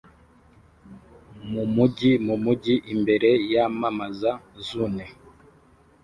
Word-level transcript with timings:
mumujyi 1.51 2.11
mumujyi 2.25 2.75
imbere 2.93 3.29
yamamaza 3.53 4.31
Zune 4.67 5.05